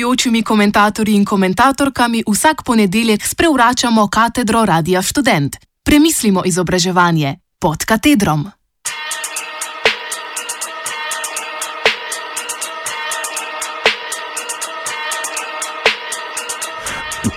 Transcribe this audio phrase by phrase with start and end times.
[0.00, 5.56] gostujočimi komentatorji in komentatorkami vsak ponedeljek sprevračamo katedro Radia Student.
[5.84, 8.50] Premislimo izobraževanje pod katedrom.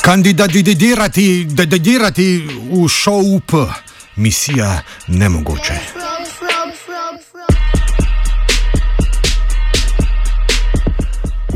[0.01, 3.65] Kandidirati, dedidirati v šov P,
[4.15, 6.02] misija nemogoče.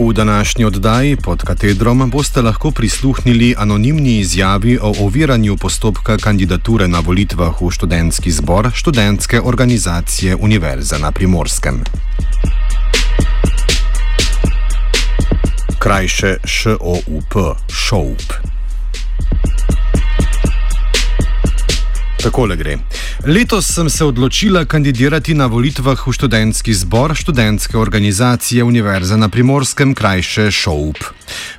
[0.08, 7.00] V današnji oddaji pod katedrom boste lahko prisluhnili anonimni izjavi o oviranju postopka kandidature na
[7.00, 11.84] volitvah v študentski zbor študentske organizacije Univerze na Primorskem.
[15.80, 17.34] Krajše ŠOUP,
[17.70, 18.34] ŠOUP.
[22.24, 22.78] Takole gre.
[23.26, 29.96] Letos sem se odločila kandidirati na volitvah v študentski zbor študentske organizacije Univerze na Primorskem,
[29.98, 30.98] krajše ŠOUP.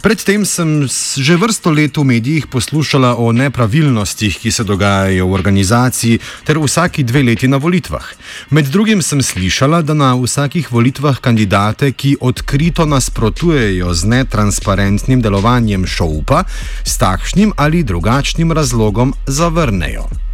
[0.02, 0.86] Predtem sem
[1.18, 7.02] že vrsto let v medijih poslušala o nepravilnostih, ki se dogajajo v organizaciji, ter vsaki
[7.02, 8.06] dve leti na volitvah.
[8.54, 15.90] Med drugim sem slišala, da na vsakih volitvah kandidate, ki odkrito nasprotujejo z netransparentnim delovanjem
[15.90, 16.46] ŠOUPA,
[16.86, 20.27] s takšnim ali drugačnim razlogom zavrnejo.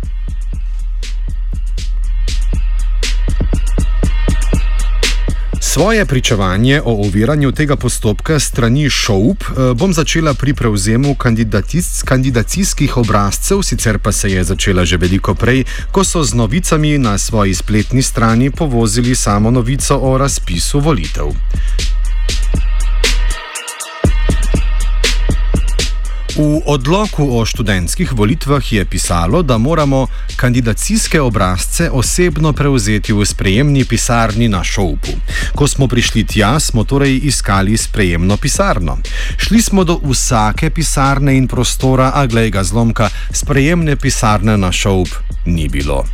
[5.75, 11.17] Svoje pričevanje o oviranju tega postopka strani ŠOUP eh, bom začela pri prevzemu
[12.05, 17.19] kandidacijskih obrazcev, sicer pa se je začela že veliko prej, ko so z novicami na
[17.19, 21.35] svoji spletni strani povozili samo novico o razpisu volitev.
[26.35, 30.07] V odloku o študentskih volitvah je pisalo, da moramo
[30.37, 35.15] kandidacijske obrazce osebno prevzeti v sprejemni pisarni na Šovpu.
[35.55, 38.99] Ko smo prišli tja, smo torej iskali sprejemno pisarno.
[39.39, 45.15] Šli smo do vsake pisarne in prostora, a glej ga zlomka, sprejemne pisarne na Šovp
[45.47, 46.05] ni bilo.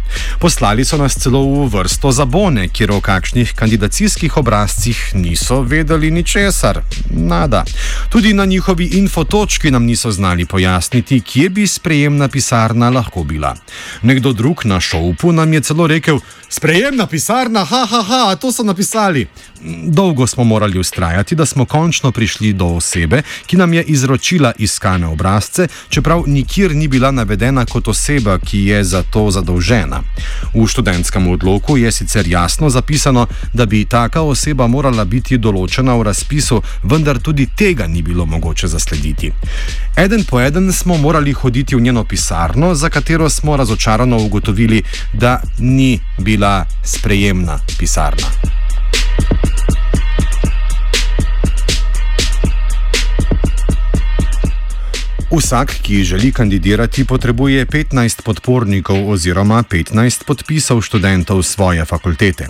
[0.40, 6.82] Poslali so nas celo v vrsto zabone, kjer o kakšnih kandidacijskih obrazcih niso vedeli ničesar.
[7.10, 7.64] Nada.
[8.08, 13.56] Tudi na njihovi infotočki nam niso znali pojasniti, kje bi sprejemna pisarna lahko bila.
[14.02, 18.62] Nekdo drug na šovu nam je celo rekel: Sprejemna pisarna, ha, ha, ha, to so
[18.62, 19.26] napisali.
[19.86, 25.06] Dolgo smo morali ustrajati, da smo končno prišli do osebe, ki nam je izročila iskane
[25.06, 30.02] obrazce, čeprav nikjer ni bila navedena kot oseba, ki je za to zadolžena.
[30.54, 36.02] V študentskem odloku je sicer jasno zapisano, da bi taka oseba morala biti določena v
[36.02, 39.32] razpisu, vendar tudi tega ni bilo mogoče zaslediti.
[40.00, 45.42] Eden po eden smo morali hoditi v njeno pisarno, za katero smo razočarano ugotovili, da
[45.58, 48.59] ni bila sprejemna pisarna.
[55.30, 62.48] Vsak, ki želi kandidirati, potrebuje 15 podpornikov oziroma 15 podpisov študentov svoje fakultete.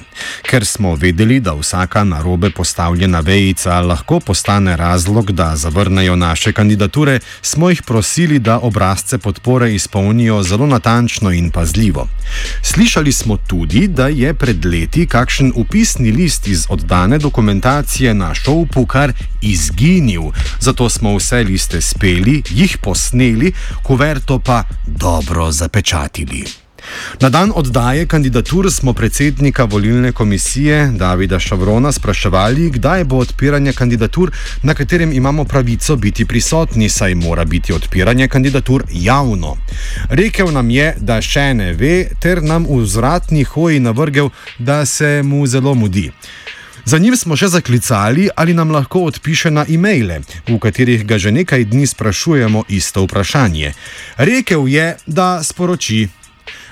[0.49, 7.21] Ker smo vedeli, da vsaka narobe postavljena vejica lahko postane razlog, da zavrnejo naše kandidature,
[7.43, 12.09] smo jih prosili, da obrazce podpore izpolnijo zelo natančno in pazljivo.
[12.63, 18.87] Slišali smo tudi, da je pred leti kakšen upisni list iz oddane dokumentacije na šovpu
[18.87, 19.13] kar
[19.43, 20.23] izginil,
[20.61, 26.45] zato smo vse liste speli, jih jih posneli, kuverto pa dobro zapečatili.
[27.21, 34.31] Na dan oddaje kandidatur smo predsednika volilne komisije Davida Šavrona spraševali, kdaj bo odpiranje kandidatur,
[34.63, 39.57] na katerem imamo pravico biti prisotni, saj mora biti odpiranje kandidatur javno.
[40.09, 45.23] Rekel nam je, da še ne ve, ter nam v zratni hoji navrgel, da se
[45.25, 46.11] mu zelo mudi.
[46.91, 50.17] Za njim smo še zaklicali, ali nam lahko odpiše na e-maile,
[50.49, 53.71] v katerih ga že nekaj dni sprašujemo isto vprašanje.
[54.19, 56.09] Rekel je, da sporoči.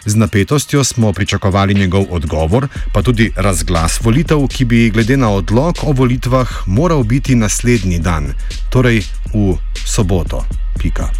[0.03, 5.87] Z napetostjo smo pričakovali njegov odgovor, pa tudi razglas volitev, ki bi glede na odlog
[5.87, 8.33] o volitvah moral biti naslednji dan,
[8.75, 9.55] torej v
[9.87, 10.43] soboto.
[10.83, 11.13] Pika.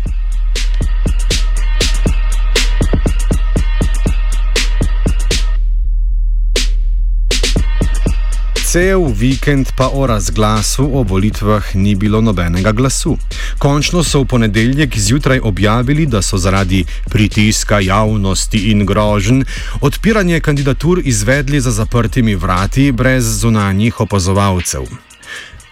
[8.69, 13.15] Cel vikend pa o razglasu o volitvah ni bilo nobenega glasu.
[13.59, 19.45] Končno so v ponedeljek zjutraj objavili, da so zaradi pritiska javnosti in grožen
[19.81, 24.85] odpiranje kandidatur izvedli za zaprtimi vrati brez zunanjih opazovalcev.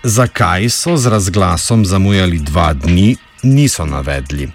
[0.03, 4.49] Zakaj so z razglasom zamujali dva dni, niso navedli.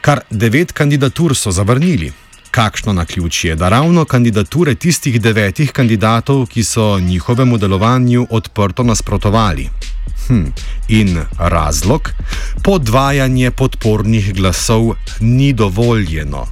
[0.00, 2.12] Kar devet kandidatur so zavrnili.
[2.50, 8.82] Kakšno na ključ je, da ravno kandidature tistih devetih kandidatov, ki so njihovemu delovanju odprto
[8.82, 9.68] nasprotovali?
[10.26, 10.46] Hm.
[10.88, 12.10] In razlog?
[12.62, 16.46] Podvajanje podpornih glasov ni dovoljeno.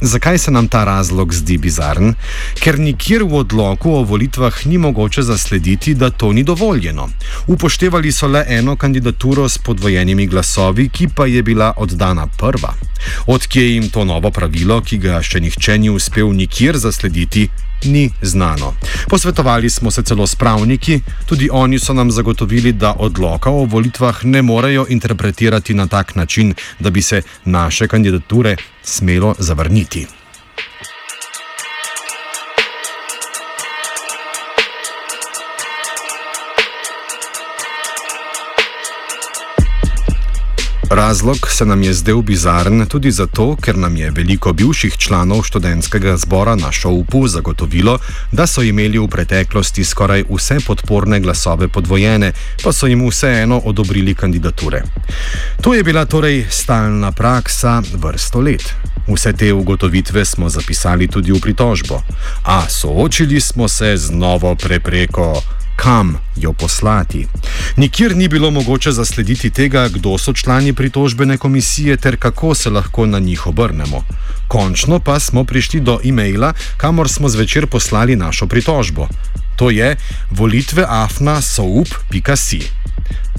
[0.00, 2.14] Zakaj se nam ta razlog zdi bizaren?
[2.60, 7.08] Ker nikjer v odloku o volitvah ni mogoče zaslediti, da to ni dovoljeno.
[7.46, 12.74] Upoštevali so le eno kandidaturo s podvojenimi glasovi, ki pa je bila oddana prva.
[13.26, 17.48] Odkje jim to novo pravilo, ki ga še nihče ni uspel nikjer zaslediti,
[17.84, 18.74] ni znano.
[19.08, 24.24] Posvetovali smo se celo s pravniki, tudi oni so nam zagotovili, da odloka o volitvah
[24.24, 30.06] ne morejo interpretirati na tak način, da bi se naše kandidature smelo zavrniti.
[40.90, 46.16] Razlog se nam je zdel bizaren tudi zato, ker nam je veliko bivših članov študentskega
[46.16, 47.98] zbora na šoupu zagotovilo,
[48.32, 52.32] da so imeli v preteklosti skoraj vse podporne glasove podvojene,
[52.62, 54.82] pa so jim vseeno odobrili kandidature.
[55.60, 58.74] To je bila torej stalna praksa vrsto let.
[59.08, 62.02] Vse te ugotovitve smo zapisali tudi v pritožbo,
[62.44, 65.42] a soočili smo se z novo prepreko
[65.76, 67.26] kam jo poslati.
[67.76, 73.06] Nikjer ni bilo mogoče zaslediti tega, kdo so člani pritožbene komisije ter kako se lahko
[73.06, 74.04] na njih obrnemo.
[74.48, 79.08] Končno pa smo prišli do e-maila, kamor smo zvečer poslali našo pritožbo.
[79.56, 79.96] To je
[80.30, 82.83] volitve afna.soup.com.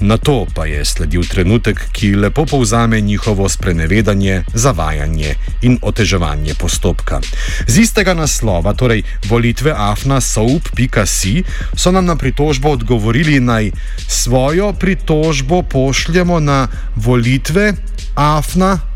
[0.00, 7.20] Na to pa je sledil trenutek, ki lepo povzame njihovo sprenevedanje, zavajanje in oteževanje postopka.
[7.66, 11.44] Z istega naslova, torej volitve afna.soup.si,
[11.76, 13.70] so nam na pritožbo odgovorili naj
[14.08, 17.72] svojo pritožbo pošljemo na volitve
[18.14, 18.86] afna.soup.si.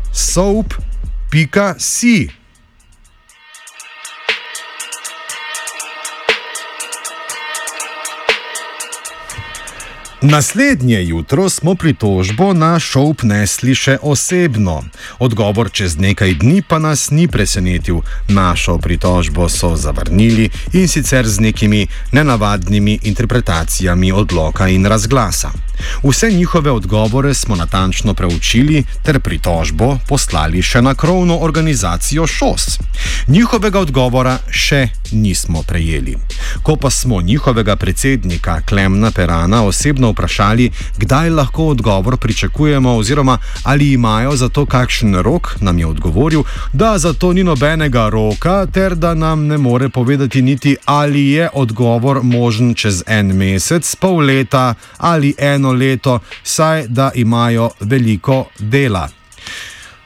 [10.23, 14.83] Naslednje jutro smo pritožbo na šov pnesli še osebno.
[15.19, 18.03] Odgovor čez nekaj dni pa nas ni presenetil.
[18.29, 25.70] Našo pritožbo so zavrnili in sicer z nekimi nenavadnimi interpretacijami odloka in razglasa.
[26.03, 32.79] Vse njihove odgovore smo natančno preučili ter pritožbo poslali še na krovno organizacijo ŠOS.
[33.27, 36.17] Njihovega odgovora še nismo prejeli.
[36.63, 43.91] Ko pa smo njihovega predsednika Klemna Perana osebno vprašali, kdaj lahko odgovor pričakujemo, oziroma ali
[43.91, 46.43] imajo za to kakšen rok, nam je odgovoril,
[46.73, 51.49] da za to ni nobenega roka, ter da nam ne more povedati niti, ali je
[51.53, 59.09] odgovor možen čez en mesec, pol leta ali eno leto, saj da imajo veliko dela.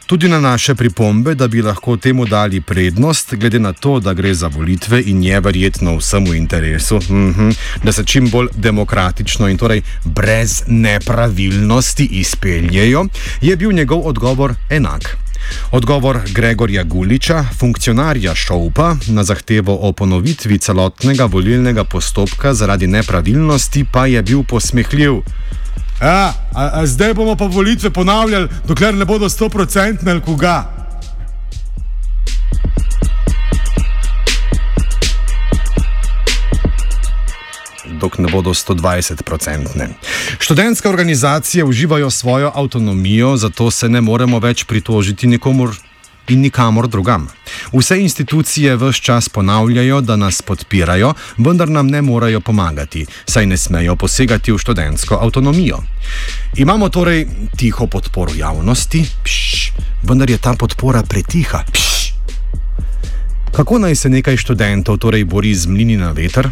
[0.05, 4.33] Tudi na naše pripombe, da bi lahko temu dali prednost, glede na to, da gre
[4.33, 7.49] za volitve in je verjetno vsemu interesu, mhm,
[7.83, 13.05] da se čim bolj demokratično in torej brez nepravilnosti izpeljejo,
[13.41, 15.17] je bil njegov odgovor enak.
[15.71, 24.05] Odgovor Gregorja Guliča, funkcionarja Šoupa, na zahtevo o ponovitvi celotnega volilnega postopka zaradi nepravilnosti pa
[24.05, 25.21] je bil posmehljiv.
[26.01, 30.74] Ja, a, a zdaj bomo pa volitve ponavljali, dokler ne bodo 100% ali koga.
[38.05, 39.97] Dok ne bodo 120-odstotne.
[40.37, 45.73] Študentske organizacije uživajo svojo avtonomijo, zato se ne moremo več pritožiti nikomor
[46.29, 47.27] in nikamor drugam.
[47.73, 53.45] Vse institucije v vse čas ponavljajo, da nas podpirajo, vendar nam ne morejo pomagati, saj
[53.45, 55.81] ne smejo posegati v študentsko avtonomijo.
[56.61, 57.25] Imamo torej
[57.57, 59.71] tiho podporo javnosti, pš,
[60.03, 61.65] vendar je ta podpora pretiha.
[61.73, 62.13] Pš.
[63.55, 66.49] Kako naj se nekaj študentov torej bori z mlini na veter,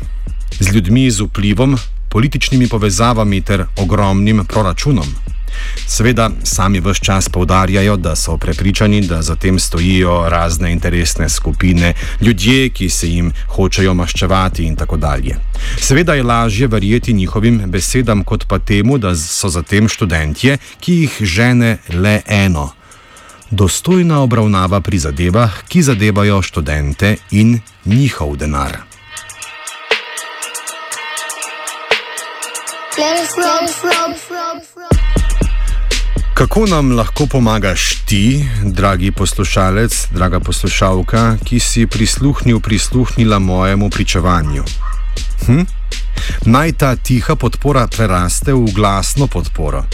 [0.59, 1.77] z ljudmi z vplivom,
[2.09, 5.07] političnimi povezavami ter ogromnim proračunom?
[5.87, 11.93] Seveda, sami vse čas povdarjajo, da so prepričani, da za tem stojijo razne interesne skupine,
[12.21, 15.37] ljudje, ki se jim hočejo maščevati in tako dalje.
[15.77, 20.93] Seveda je lažje verjeti njihovim besedam, kot pa temu, da so za tem študentje, ki
[20.93, 22.71] jih žene le eno.
[23.51, 28.92] Dostojna obravnava pri zadevah, ki zadevajo študente in njihov denar.
[36.33, 44.63] Kako nam lahko pomagaš ti, dragi poslušalec, draga poslušalka, ki si prisluhnil, prisluhnila mojemu pričevanju?
[45.45, 45.61] Hm?
[46.45, 49.85] Naj ta tiha podpora preraste v glasno podporo.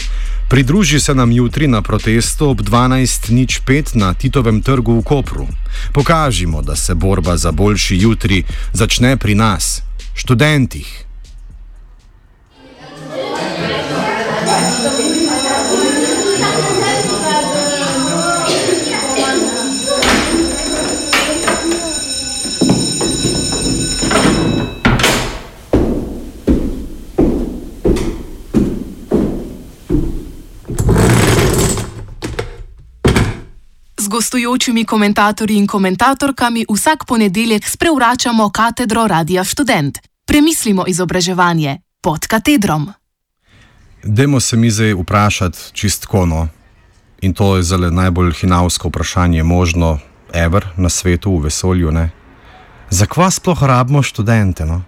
[0.48, 5.46] Pridruži se nam jutri na protestu ob 12.05 na Titovem trgu v Kopru.
[5.92, 9.82] Pokažimo, da se borba za boljši jutri začne pri nas,
[10.14, 11.09] študentih.
[34.30, 39.98] Gostujočimi komentatorji in komentatorkami vsak ponedeljek sprevračamo katedro Radia Student.
[40.26, 42.92] Premislimo izobraževanje pod katedrom.
[44.04, 46.48] Demo se mi zdaj vprašati čistko, no?
[47.20, 49.98] in to je zelo najbolj hinavsko vprašanje, možno,
[50.32, 51.90] ever na svetu, v vesolju.
[51.90, 52.10] Ne?
[52.90, 54.64] Zakaj sploh rabimo študente?
[54.64, 54.82] No?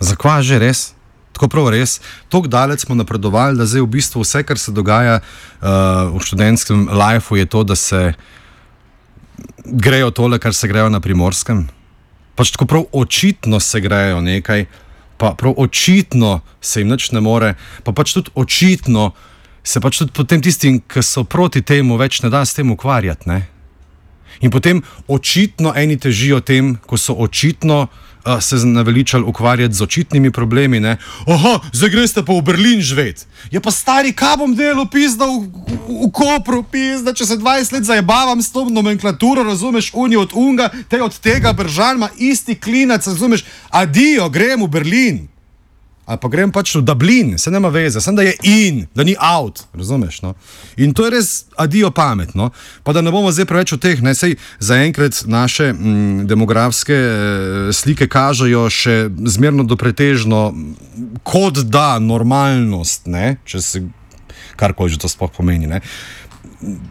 [0.00, 0.94] Zakaj že res?
[1.32, 5.20] Tako prav res, tako daleč smo napredovali, da zdaj v bistvu vse, kar se dogaja
[5.22, 8.12] uh, v študentskem lifeu, je to, da se
[9.64, 11.66] grejo tole, kar se grejo na primorskem.
[12.34, 14.66] Pač tako prav očitno se grejo nekaj,
[15.16, 19.12] pa prav očitno se jim nič ne more, pa pač tudi očitno
[19.64, 23.28] se pač tudi potem tistim, ki so proti temu, več ne da s tem ukvarjati.
[23.30, 23.46] Ne?
[24.42, 27.86] In potem očitno eni težijo tem, ko so očitno
[28.24, 30.80] uh, se naveličali ukvarjati z očitnimi problemi.
[30.80, 30.96] Ne?
[31.26, 33.24] Oho, zdaj greš pa v Berlin živeti.
[33.50, 37.72] Je pa stari, kaj bom delal, pizda v, v, v Kopru, pizda, če se 20
[37.72, 43.06] let zabavam s to nomenklaturo, razumeš, unijo od unga, te od tega bržalma, isti klinac,
[43.06, 45.31] razumeš, adijo, grem v Berlin.
[46.12, 49.14] Ali pa grem pač v Dublin, se nema veze, sem da je in, da ni
[49.16, 50.20] out, razumeš?
[50.20, 50.34] No?
[50.76, 52.50] In to je res adijo pametno.
[52.84, 56.92] Pa da ne bomo zdaj preveč o teh, ne sej zaenkrat naše m, mm, demografske
[56.92, 57.14] e,
[57.72, 60.42] slike kažejo še zmerno do pretežno,
[61.24, 63.38] kot da normalnost, ne?
[63.48, 63.82] če se
[64.60, 65.64] karkoli že to sploh pomeni.
[65.64, 65.80] Ne?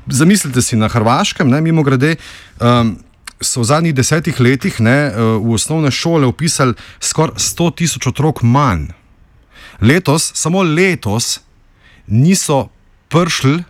[0.10, 2.18] Zamislite si na Hrvaškem, ne mimo grede.
[2.58, 2.98] Um,
[3.42, 8.44] So v zadnjih desetih letih ne, e, v osnovne šole upisali skoraj 100 tisoč otrok
[8.46, 8.92] manj.
[9.80, 11.40] Letos, samo letos,
[12.08, 12.68] niso
[13.10, 13.64] prišli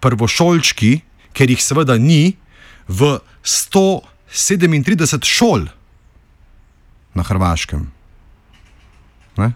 [0.00, 1.00] prvošolčki,
[1.32, 2.36] ker jih seveda ni,
[2.88, 5.68] v 137 šol
[7.14, 7.86] na Hrvaškem.
[9.36, 9.52] Ne?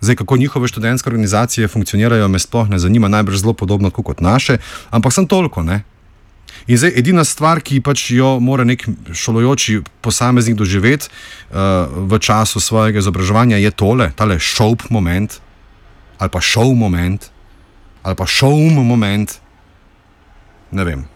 [0.00, 4.58] Zdaj, kako njihove študentske organizacije funkcionirajo, me sploh ne zanima, najbrž zelo podobno kot naše,
[4.90, 5.62] ampak sem toliko.
[5.62, 5.82] Ne?
[6.66, 12.60] In zdaj edina stvar, ki pač jo mora nek šolojoči posameznik doživeti uh, v času
[12.60, 15.40] svojega izobraževanja, je tole, tale šov moment,
[16.18, 17.30] ali pa šov moment,
[18.02, 19.38] ali pa šov moment,
[20.70, 21.06] ne vem.